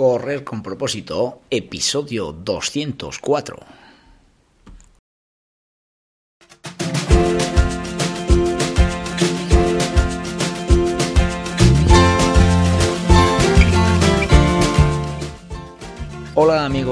[0.00, 3.58] Correr con propósito, episodio 204.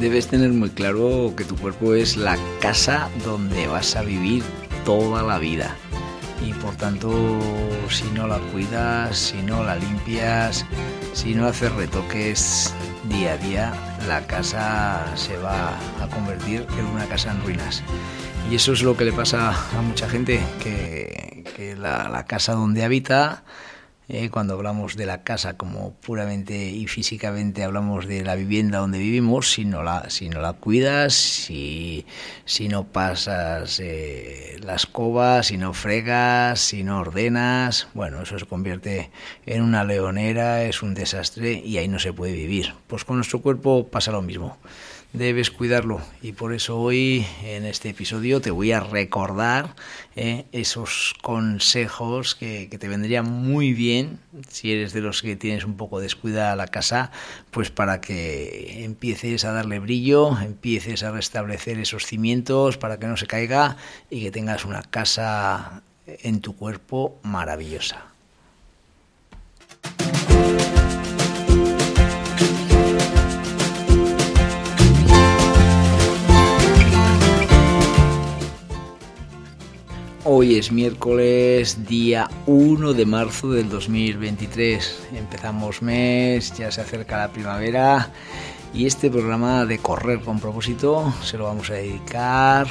[0.00, 4.44] Debes tener muy claro que tu cuerpo es la casa donde vas a vivir
[4.84, 5.74] toda la vida.
[6.46, 7.10] Y por tanto,
[7.88, 10.66] si no la cuidas, si no la limpias,
[11.14, 12.74] si no haces retoques
[13.08, 13.72] día a día,
[14.06, 15.70] la casa se va
[16.00, 17.82] a convertir en una casa en ruinas.
[18.50, 22.84] Y eso es lo que le pasa a mucha gente, que, la, la casa donde
[22.84, 23.44] habita
[24.08, 28.98] eh, cuando hablamos de la casa como puramente y físicamente hablamos de la vivienda donde
[28.98, 32.06] vivimos, si no la, si no la cuidas, si,
[32.44, 38.46] si no pasas eh, la escoba, si no fregas, si no ordenas, bueno, eso se
[38.46, 39.10] convierte
[39.44, 42.74] en una leonera, es un desastre y ahí no se puede vivir.
[42.86, 44.56] Pues con nuestro cuerpo pasa lo mismo
[45.16, 46.00] debes cuidarlo.
[46.22, 49.74] Y por eso hoy en este episodio te voy a recordar
[50.14, 55.64] eh, esos consejos que, que, te vendrían muy bien si eres de los que tienes
[55.64, 57.10] un poco descuidada la casa
[57.50, 63.16] pues para que empieces a darle brillo empieces a restablecer esos cimientos para que no
[63.16, 63.76] se caiga
[64.10, 68.15] y que tengas una casa en tu cuerpo maravillosa
[80.28, 85.10] Hoy es miércoles, día 1 de marzo del 2023.
[85.14, 88.10] Empezamos mes, ya se acerca la primavera
[88.74, 92.66] y este programa de correr con propósito se lo vamos a dedicar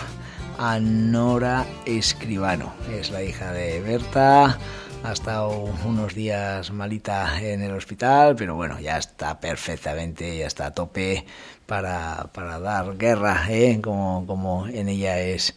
[0.57, 2.73] a Nora Escribano.
[2.91, 4.59] Es la hija de Berta,
[5.05, 5.51] ha estado
[5.85, 11.25] unos días malita en el hospital, pero bueno, ya está perfectamente, ya está a tope
[11.65, 13.79] para, para dar guerra, ¿eh?
[13.81, 15.55] como, como en ella es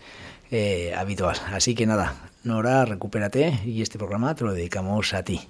[0.50, 1.36] eh, habitual.
[1.52, 2.14] Así que nada,
[2.44, 5.40] Nora, recupérate y este programa te lo dedicamos a ti.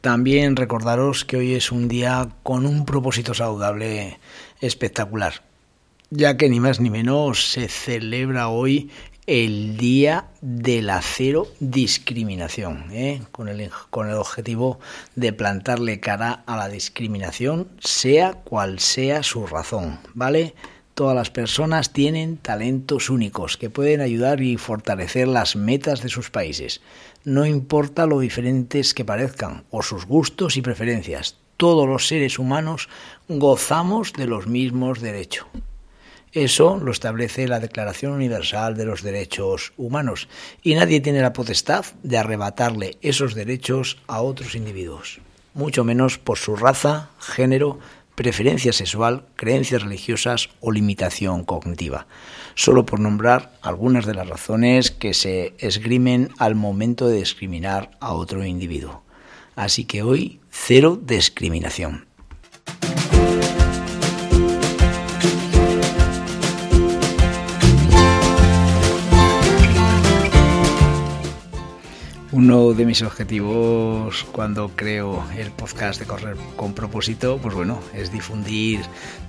[0.00, 4.18] También recordaros que hoy es un día con un propósito saludable
[4.60, 5.42] espectacular,
[6.10, 8.90] ya que ni más ni menos se celebra hoy
[9.26, 13.22] el Día de la Cero Discriminación, ¿eh?
[13.32, 14.78] con, el, con el objetivo
[15.16, 20.54] de plantarle cara a la discriminación, sea cual sea su razón, ¿vale?
[20.96, 26.30] Todas las personas tienen talentos únicos que pueden ayudar y fortalecer las metas de sus
[26.30, 26.80] países.
[27.22, 32.88] No importa lo diferentes que parezcan o sus gustos y preferencias, todos los seres humanos
[33.28, 35.46] gozamos de los mismos derechos.
[36.32, 40.28] Eso lo establece la Declaración Universal de los Derechos Humanos
[40.62, 45.20] y nadie tiene la potestad de arrebatarle esos derechos a otros individuos,
[45.52, 47.80] mucho menos por su raza, género,
[48.16, 52.08] preferencia sexual, creencias religiosas o limitación cognitiva,
[52.56, 58.14] solo por nombrar algunas de las razones que se esgrimen al momento de discriminar a
[58.14, 59.04] otro individuo.
[59.54, 62.05] Así que hoy, cero discriminación.
[72.36, 78.12] Uno de mis objetivos cuando creo el podcast de Correr con propósito, pues bueno, es
[78.12, 78.80] difundir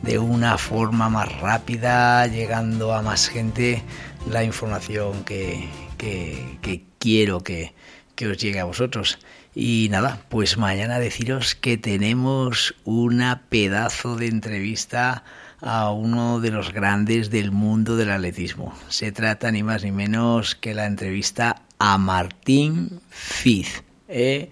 [0.02, 3.82] de una forma más rápida, llegando a más gente,
[4.30, 7.74] la información que, que, quiero que,
[8.14, 9.20] que os llegue a vosotros.
[9.56, 15.24] Y nada, pues mañana deciros que tenemos una pedazo de entrevista
[15.62, 18.74] a uno de los grandes del mundo del atletismo.
[18.90, 23.84] Se trata ni más ni menos que la entrevista a Martín Fiz.
[24.08, 24.50] ¿eh?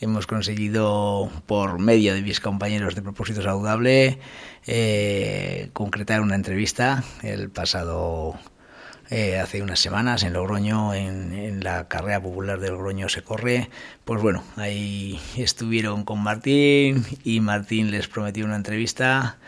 [0.00, 4.18] Hemos conseguido, por medio de mis compañeros de Propósito Saludable,
[4.66, 8.38] eh, concretar una entrevista el pasado,
[9.10, 13.70] eh, hace unas semanas, en Logroño, en, en, la carrera popular de Logroño se corre.
[14.04, 19.38] Pues bueno, ahí estuvieron con Martín y Martín les prometió una entrevista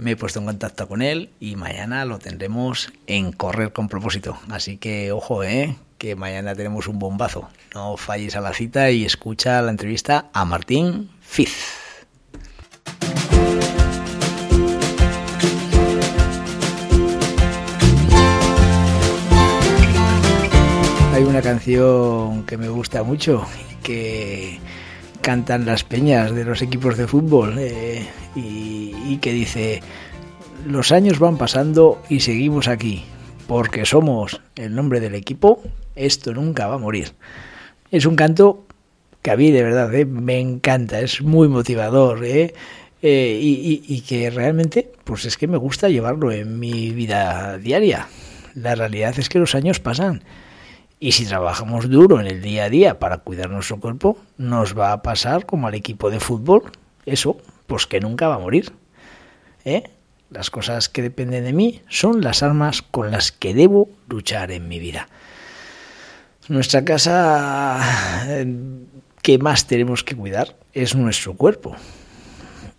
[0.00, 4.38] me he puesto en contacto con él y mañana lo tendremos en Correr con propósito.
[4.48, 5.76] Así que ojo, ¿eh?
[6.00, 7.50] que mañana tenemos un bombazo.
[7.74, 11.52] No falles a la cita y escucha la entrevista a Martín Fiz.
[21.12, 23.44] hay una canción que me gusta mucho
[23.82, 24.58] que
[25.20, 29.82] cantan las peñas de los equipos de fútbol eh, y, que dice
[30.64, 33.04] los años van pasando y seguimos aquí
[33.46, 35.60] porque somos el nombre del equipo
[36.04, 37.12] esto nunca va a morir.
[37.90, 38.64] Es un canto
[39.22, 40.04] que a mí de verdad ¿eh?
[40.04, 42.54] me encanta, es muy motivador ¿eh?
[43.02, 48.08] Eh, y, que realmente pues es que me gusta llevarlo en mi vida diaria.
[48.54, 50.22] La realidad es que los años pasan
[51.02, 54.92] y si trabajamos duro en el día a día para cuidar nuestro cuerpo, nos va
[54.92, 56.70] a pasar como al equipo de fútbol,
[57.06, 58.72] eso, pues que nunca va a morir.
[59.64, 59.84] ¿eh?
[60.28, 64.68] Las cosas que dependen de mí son las armas con las que debo luchar en
[64.68, 65.08] mi vida.
[66.50, 67.78] Nuestra casa
[69.22, 71.76] que más tenemos que cuidar es nuestro cuerpo.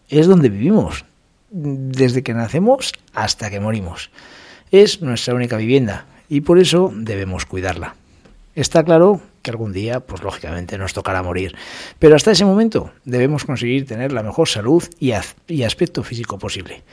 [0.10, 1.06] Es donde vivimos,
[1.52, 4.12] desde que nacemos hasta que morimos.
[4.72, 7.96] Es nuestra única vivienda y por eso debemos cuidarla.
[8.56, 11.56] Está claro que algún día, pues lógicamente nos tocará morir,
[11.98, 15.14] pero hasta ese momento debemos conseguir tener la mejor salud y,
[15.48, 16.84] y aspecto físico posible.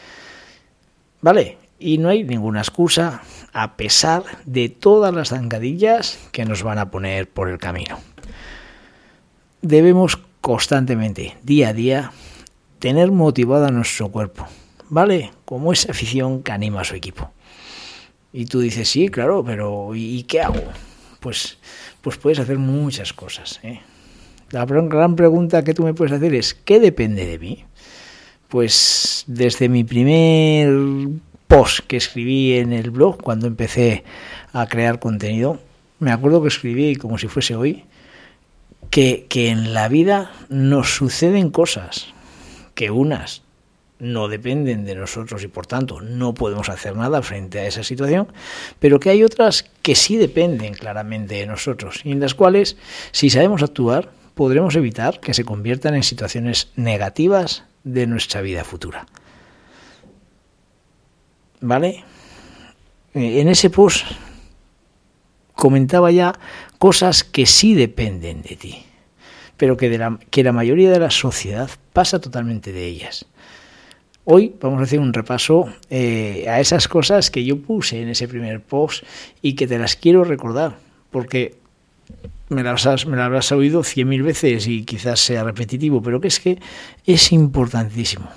[1.23, 1.59] ¿Vale?
[1.79, 3.23] Y no hay ninguna excusa
[3.53, 7.99] a pesar de todas las zancadillas que nos van a poner por el camino
[9.63, 12.13] debemos constantemente, día a día,
[12.79, 14.47] tener motivado a nuestro cuerpo,
[14.89, 15.33] ¿vale?
[15.45, 17.31] Como esa afición que anima a su equipo.
[18.33, 20.63] Y tú dices, sí, claro, pero ¿y qué hago?
[21.21, 21.59] Pues,
[22.01, 23.59] pues puedes hacer muchas cosas.
[23.63, 23.81] ¿eh?
[24.51, 27.65] La gran pregunta que tú me puedes hacer es, ¿qué depende de mí?
[28.49, 30.69] Pues desde mi primer
[31.49, 34.05] post que escribí en el blog, cuando empecé
[34.53, 35.61] a crear contenido,
[35.99, 37.85] me acuerdo que escribí como si fuese hoy,
[38.91, 42.15] que, que en la vida nos suceden cosas
[42.75, 43.43] que unas
[43.99, 48.29] no dependen de nosotros y por tanto no podemos hacer nada frente a esa situación,
[48.79, 52.77] pero que hay otras que sí dependen claramente de nosotros y en las cuales,
[53.11, 59.07] si sabemos actuar, podremos evitar que se conviertan en situaciones negativas de nuestra vida futura.
[61.61, 62.05] ¿Vale?
[63.15, 64.07] Eh, en ese post
[65.55, 66.39] comentaba ya
[66.79, 68.85] cosas que sí dependen de ti,
[69.57, 73.27] pero que, de la, que la mayoría de la sociedad pasa totalmente de ellas.
[74.25, 78.29] Hoy vamos a hacer un repaso eh, a esas cosas que yo puse en ese
[78.29, 79.03] primer post
[79.43, 80.77] y que te las quiero recordar,
[81.11, 81.57] porque
[82.51, 86.21] me las, has, me las habrás oído cien mil veces y quizás sea repetitivo, pero
[86.21, 86.59] que es que
[87.05, 88.29] es importantísimo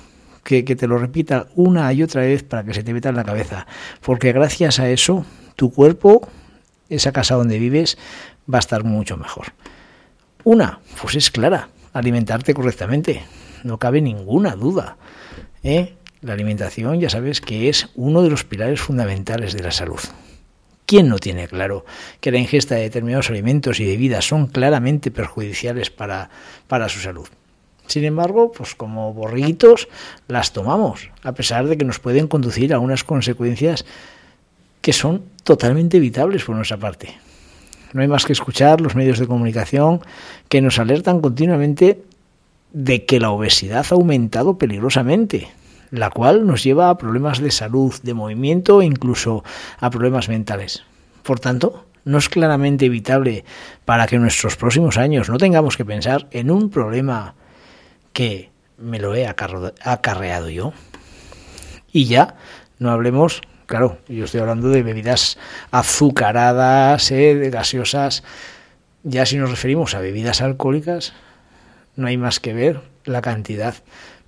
[0.43, 3.23] que, te lo repita una y otra vez para que se te meta en la
[3.23, 3.67] cabeza,
[4.01, 6.27] porque gracias a eso tu cuerpo,
[6.89, 7.97] esa casa donde vives,
[8.51, 9.53] va a estar mucho mejor.
[10.43, 13.23] Una, pues es clara, alimentarte correctamente,
[13.63, 14.97] no cabe ninguna duda.
[15.63, 15.95] ¿eh?
[16.21, 19.99] La alimentación ya sabes que es uno de los pilares fundamentales de la salud.
[20.85, 21.85] ¿Quién no tiene claro
[22.19, 26.29] que la ingesta de determinados alimentos y bebidas son claramente perjudiciales para,
[26.67, 27.27] para su salud?
[27.87, 29.87] Sin embargo, pues como borriguitos
[30.27, 33.85] las tomamos, a pesar de que nos pueden conducir a unas consecuencias
[34.81, 37.15] que son totalmente evitables por nuestra parte.
[37.93, 40.01] No hay más que escuchar los medios de comunicación
[40.47, 42.03] que nos alertan continuamente
[42.71, 45.49] de que la obesidad ha aumentado peligrosamente,
[45.91, 49.43] la cual nos lleva a problemas de salud, de movimiento e incluso
[49.79, 50.83] a problemas mentales.
[51.23, 53.43] Por tanto, no es claramente evitable
[53.85, 57.35] para que en nuestros próximos años no tengamos que pensar en un problema
[58.13, 60.73] que me lo he acarreado yo.
[61.91, 62.35] Y ya
[62.79, 63.41] no hablemos
[63.71, 65.37] Claro, yo estoy hablando de bebidas
[65.71, 68.21] azucaradas, eh, de gaseosas.
[69.03, 71.13] Ya si nos referimos a bebidas alcohólicas,
[71.95, 73.73] no hay más que ver la cantidad,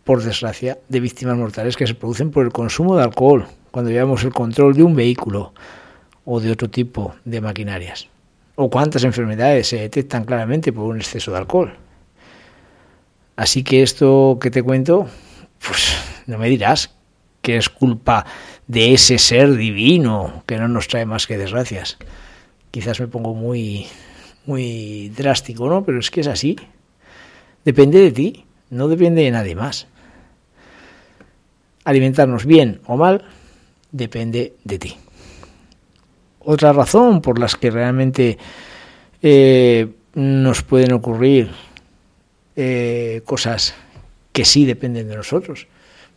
[0.06, 4.24] por desgracia, de víctimas mortales que se producen por el consumo de alcohol cuando llevamos
[4.24, 5.54] el control de un vehículo
[6.24, 8.08] o de otro tipo de maquinarias.
[8.56, 11.74] O cuántas enfermedades se detectan claramente por un exceso de alcohol.
[13.36, 15.08] Así que esto que te cuento,
[15.66, 15.96] pues
[16.28, 16.96] no me dirás
[17.42, 18.26] que es culpa
[18.68, 21.98] de ese ser divino que no nos trae más que desgracias.
[22.72, 23.86] Quizás me pongo muy,
[24.46, 25.84] muy drástico, ¿no?
[25.84, 26.56] Pero es que es así.
[27.66, 29.88] Depende de ti, no depende de nadie más.
[31.84, 33.26] Alimentarnos bien o mal
[33.92, 34.96] depende de ti.
[36.40, 38.38] Otra razón por las que realmente
[39.22, 41.52] eh, nos pueden ocurrir
[42.56, 43.76] eh, cosas
[44.32, 45.68] que sí dependen de nosotros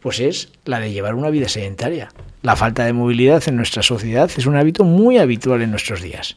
[0.06, 2.10] pues es la de llevar una vida sedentaria.
[2.42, 6.36] La falta de movilidad en nuestra sociedad es un hábito muy habitual en nuestros días.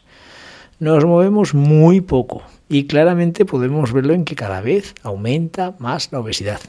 [0.80, 6.18] Nos movemos muy poco y claramente podemos verlo en que cada vez aumenta más la
[6.18, 6.60] obesidad.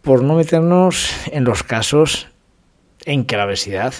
[0.00, 2.28] Por no meternos en los casos
[3.04, 3.92] en que la obesidad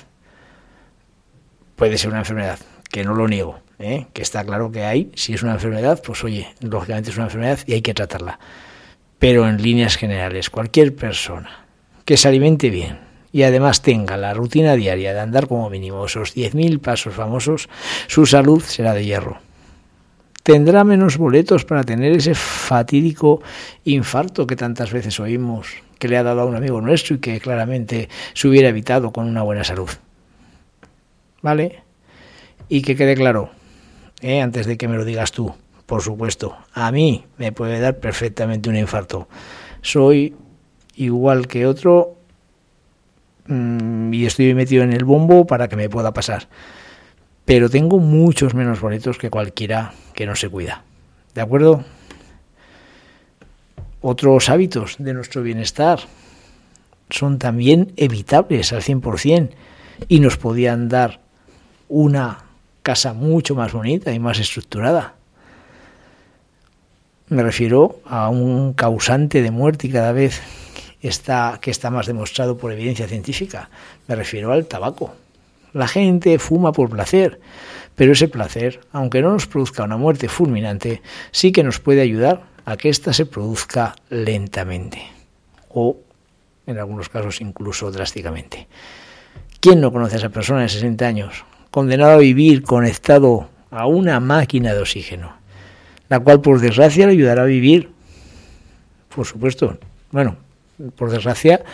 [1.77, 2.59] puede ser una enfermedad,
[2.91, 4.07] que no lo niego, ¿eh?
[4.13, 7.59] que está claro que hay, si es una enfermedad, pues oye, lógicamente es una enfermedad
[7.67, 8.39] y hay que tratarla.
[9.19, 11.67] Pero en líneas generales, cualquier persona
[12.05, 12.99] que se alimente bien
[13.33, 17.69] y además tenga la rutina diaria de andar como mínimo esos 10.000 pasos famosos,
[18.07, 19.39] su salud será de hierro.
[20.43, 23.41] Tendrá menos boletos para tener ese fatídico
[23.85, 27.39] infarto que tantas veces oímos que le ha dado a un amigo nuestro y que
[27.39, 29.89] claramente se hubiera evitado con una buena salud.
[31.43, 31.83] ¿Vale?
[32.69, 33.51] Y que quede claro,
[34.23, 34.41] ¿eh?
[34.41, 35.55] antes de que me lo digas tú,
[35.87, 36.57] por supuesto.
[36.73, 39.29] A mí me puede dar perfectamente un infarto.
[39.83, 40.35] Soy
[40.95, 42.17] igual que otro
[43.47, 46.49] mm, y estoy metido en el bombo para que me pueda pasar.
[47.45, 50.85] Pero tengo muchos menos boletos que cualquiera que no se cuida.
[51.35, 51.85] ¿De acuerdo?
[54.01, 56.01] Otros hábitos de nuestro bienestar
[57.11, 59.51] son también evitables al 100%
[60.09, 61.21] y nos podían dar
[61.89, 62.42] una
[62.83, 65.15] casa mucho más bonita y más estructurada.
[67.29, 70.43] Me refiero a un causante de muerte y cada vez
[71.01, 73.71] está, que está más demostrado por evidencia científica.
[74.07, 75.15] Me refiero al tabaco.
[75.73, 77.41] La gente fuma por placer,
[77.97, 82.43] pero ese placer, aunque no nos produzca una muerte fulminante, sí que nos puede ayudar
[82.65, 85.03] a que ésta se produzca lentamente
[85.71, 85.97] o,
[86.67, 88.69] en algunos casos, incluso drásticamente.
[89.61, 94.21] ¿Quién no conoce a esa persona de 60 años condenado a vivir conectado a una
[94.21, 95.33] máquina de oxígeno,
[96.09, 97.89] la cual por desgracia le ayudará a vivir,
[99.09, 99.79] por supuesto,
[100.11, 100.37] bueno,
[100.97, 101.65] por desgracia,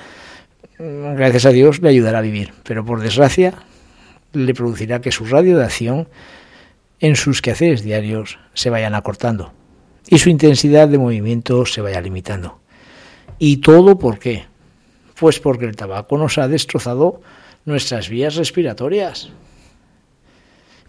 [0.79, 3.55] gracias a Dios le ayudará a vivir, pero por desgracia
[4.33, 6.09] le producirá que su radio de acción
[7.01, 9.53] en sus quehaceres diarios se vayan acortando
[10.09, 12.61] y su intensidad de movimiento se vaya limitando.
[13.41, 14.47] ¿Y todo por qué?
[15.19, 17.21] Pues porque el tabaco nos ha destrozado
[17.65, 19.31] nuestras vías respiratorias.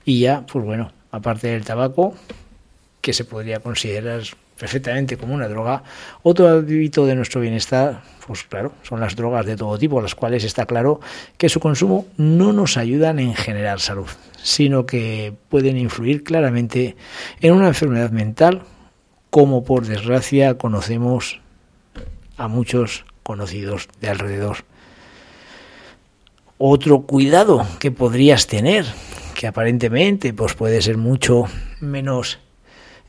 [0.06, 2.16] Y ya, pues bueno, aparte del tabaco,
[3.02, 4.22] que se podría considerar
[4.60, 5.84] perfectamente como una droga,
[6.22, 10.44] otro hábito de nuestro bienestar, pues claro, son las drogas de todo tipo, las cuales
[10.44, 11.00] está claro
[11.38, 14.10] que su consumo no nos ayudan en generar salud,
[14.44, 16.98] sino que pueden influir claramente
[17.40, 18.64] en una enfermedad mental,
[19.30, 21.40] como por desgracia conocemos
[22.36, 24.58] a muchos conocidos de alrededor.
[26.58, 28.86] Otro cuidado que podrías tener
[29.40, 31.46] que aparentemente pues puede ser mucho
[31.80, 32.40] menos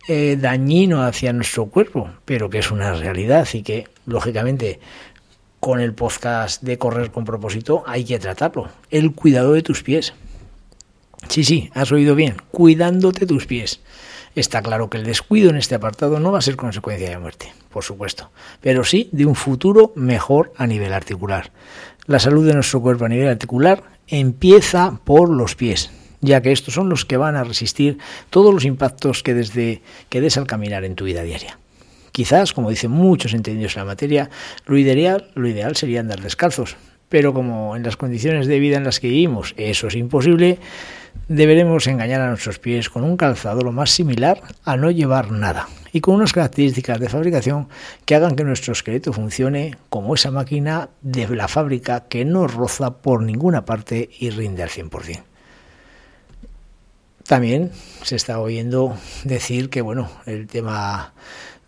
[0.07, 4.79] eh, dañino hacia nuestro cuerpo, pero que es una realidad y que lógicamente
[5.59, 8.69] con el podcast de correr con propósito hay que tratarlo.
[8.93, 10.15] El cuidado de tus pies.
[11.29, 13.81] Sí, sí, has oído bien, cuidándote tus pies.
[14.37, 17.53] Está claro que el descuido en este apartado no va a ser consecuencia de muerte,
[17.71, 21.51] por supuesto, pero sí de un futuro mejor a nivel articular.
[22.07, 26.75] La salud de nuestro cuerpo a nivel articular empieza por los pies, ya que estos
[26.75, 27.99] son los que van a resistir
[28.31, 31.59] todos los impactos que desde que des al caminar en tu vida diaria.
[32.13, 34.31] Quizás, como dicen muchos entendidos en la materia,
[34.67, 36.77] lo ideal, lo ideal sería andar descalzos,
[37.09, 40.59] pero como en las condiciones de vida en las que vivimos eso es imposible,
[41.29, 45.69] deberemos engañar a nuestros pies con un calzado lo más similar a no llevar nada
[45.93, 47.69] y con unas características de fabricación
[48.05, 52.99] que hagan que nuestro esqueleto funcione como esa máquina de la fábrica que no roza
[53.03, 55.30] por ninguna parte y rinde al 100%.
[57.31, 57.71] También
[58.03, 61.13] se está oyendo decir que bueno, el tema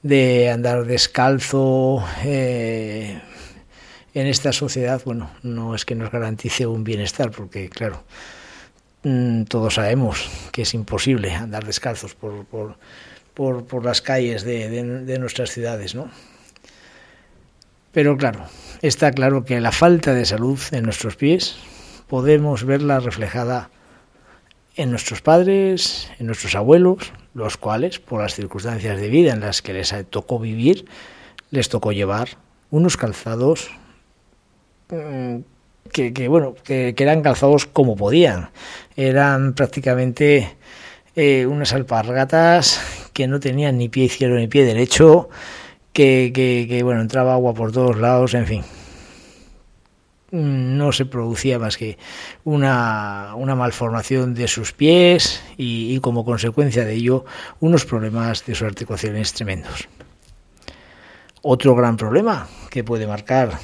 [0.03, 3.21] de andar descalzo eh,
[4.13, 8.03] en esta sociedad, bueno, no es que nos garantice un bienestar, porque claro,
[9.05, 15.19] mm, todos sabemos que es imposible andar descalzos por, por, por, las calles de, de
[15.21, 16.11] nuestras ciudades, ¿no?
[17.93, 18.47] Pero claro,
[18.81, 21.55] está claro que la falta de salud en nuestros pies
[22.09, 23.71] podemos verla reflejada
[24.77, 29.63] en nuestros padres, en nuestros abuelos, los cuales, por las circunstancias de vida en las
[29.63, 30.87] que les tocó vivir,
[31.51, 32.29] les tocó llevar
[32.71, 33.71] unos calzados
[34.91, 35.39] mm,
[35.93, 38.51] que, bueno, que, eran calzados como podían.
[38.97, 40.57] Eran prácticamente
[41.17, 42.81] eh, unas alpargatas
[43.13, 45.29] que no tenían ni pie izquierdo ni pie derecho,
[45.93, 48.63] que, que bueno, entraba agua por todos lados, en fin
[50.33, 51.99] no se producía más que
[52.43, 57.25] una, malformación de sus pies y, como consecuencia de ello
[57.61, 59.89] unos problemas de sus articulaciones tremendos.
[61.43, 63.59] Otro gran problema que puede marcar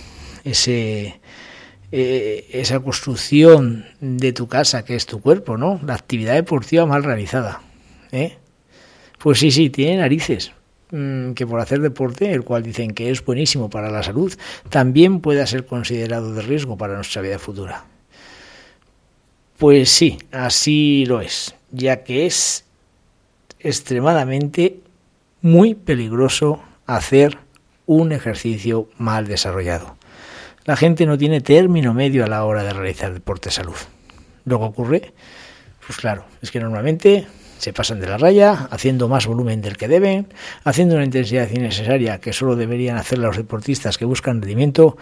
[0.44, 1.20] ese,
[1.90, 5.80] eh, esa construcción de tu casa que es tu cuerpo, ¿no?
[5.87, 7.62] La actividad deportiva mal realizada.
[8.12, 8.37] ¿eh?
[9.18, 10.52] Pues sí, sí, tiene narices,
[10.90, 14.33] que por hacer deporte, el cual dicen que es buenísimo para la salud,
[14.71, 17.85] también pueda ser considerado de riesgo para nuestra vida futura.
[19.59, 22.64] Pues sí, así lo es, ya que es
[23.61, 24.80] extremadamente
[25.42, 27.38] muy peligroso hacer
[27.87, 29.97] un ejercicio mal desarrollado.
[30.64, 33.76] La gente no tiene término medio a la hora de realizar deporte de salud.
[34.45, 35.12] Luego ocurre,
[35.87, 37.26] pues claro, es que normalmente
[37.59, 40.29] se pasan de la raya, haciendo más volumen del que deben,
[40.65, 44.97] haciendo una intensidad innecesaria que solo deberían hacer los deportistas que buscan rendimiento,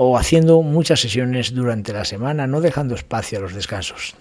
[0.00, 4.14] o haciendo muchas sesiones durante la semana, no dejando espacio a los descansos,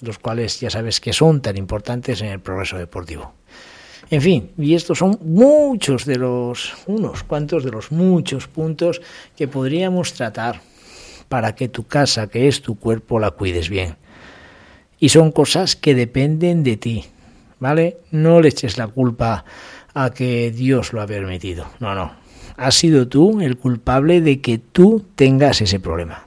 [0.00, 3.34] los cuales ya sabes que son tan importantes en el progreso deportivo.
[4.10, 9.02] En fin, y estos son muchos de los, unos cuantos de los muchos puntos
[9.36, 10.60] que podríamos tratar
[11.28, 13.96] para que tu casa, que es tu cuerpo, la cuides bien.
[15.00, 17.04] Y son cosas que dependen de ti,
[17.64, 17.96] ¿vale?
[18.10, 19.46] No le eches la culpa
[19.94, 21.64] a que Dios lo ha permitido.
[21.80, 22.12] No, no.
[22.58, 26.26] Has sido tú el culpable de que tú tengas ese problema.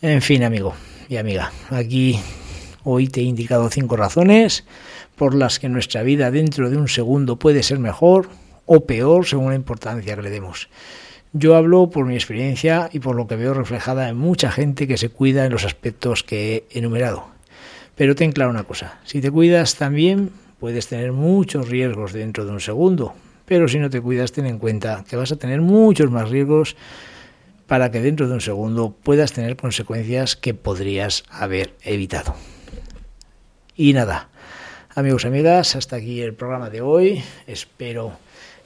[0.00, 0.74] En fin, amigo
[1.08, 2.18] y amiga, aquí
[2.82, 4.64] hoy te he indicado cinco razones
[5.14, 8.28] por las que nuestra vida dentro de un segundo puede ser mejor
[8.66, 10.68] o peor según la importancia que le demos.
[11.32, 14.96] Yo hablo por mi experiencia y por lo que veo reflejada en mucha gente que
[14.96, 17.31] se cuida en los aspectos que he enumerado.
[18.02, 22.50] Pero ten claro una cosa, si te cuidas también puedes tener muchos riesgos dentro de
[22.50, 23.14] un segundo,
[23.46, 26.74] pero si no te cuidas ten en cuenta que vas a tener muchos más riesgos
[27.68, 32.34] para que dentro de un segundo puedas tener consecuencias que podrías haber evitado.
[33.76, 34.30] Y nada,
[34.96, 37.22] amigos y amigas, hasta aquí el programa de hoy.
[37.46, 38.18] Espero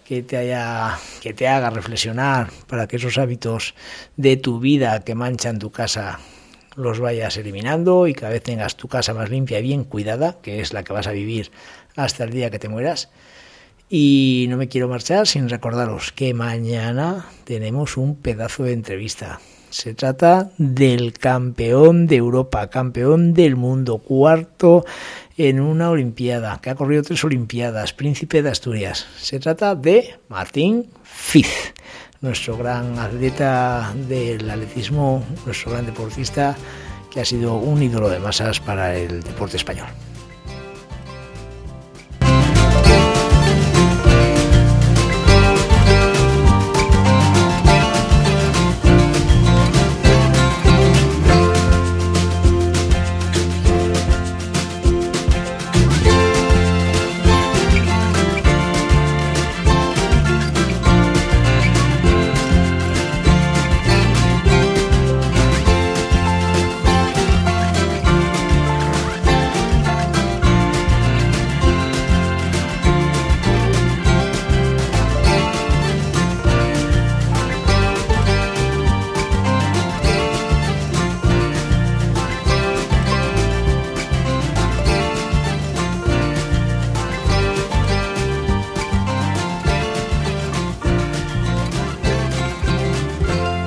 [0.06, 3.74] que te haya que te haga reflexionar para que esos hábitos
[4.16, 6.20] de tu vida que manchan tu casa
[6.76, 10.60] los vayas eliminando y cada vez tengas tu casa más limpia y bien cuidada, que
[10.60, 11.50] es la que vas a vivir
[11.96, 13.10] hasta el día que te mueras.
[13.88, 19.40] Y no me quiero marchar sin recordaros que mañana tenemos un pedazo de entrevista.
[19.70, 24.84] Se trata del campeón de Europa, campeón del mundo, cuarto
[25.36, 29.06] en una Olimpiada, que ha corrido tres Olimpiadas, príncipe de Asturias.
[29.18, 31.74] Se trata de Martín Fiz
[32.20, 36.56] nuestro gran atleta del atletismo, nuestro gran deportista,
[37.10, 39.88] que ha sido un ídolo de masas para el deporte español.